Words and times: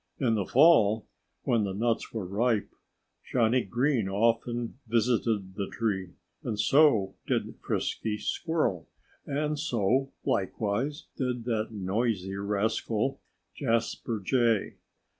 In 0.17 0.33
the 0.33 0.47
fall, 0.47 1.05
when 1.43 1.63
the 1.63 1.75
nuts 1.75 2.11
were 2.11 2.25
ripe, 2.25 2.71
Johnnie 3.31 3.63
Green 3.63 4.09
often 4.09 4.79
visited 4.87 5.53
the 5.53 5.69
tree. 5.71 6.13
And 6.43 6.59
so 6.59 7.13
did 7.27 7.53
Frisky 7.63 8.17
Squirrel. 8.17 8.89
And 9.27 9.59
so, 9.59 10.11
likewise, 10.25 11.05
did 11.17 11.43
that 11.43 11.67
noisy 11.71 12.35
rascal, 12.35 13.21
Jasper 13.55 14.19
Jay. 14.25 14.77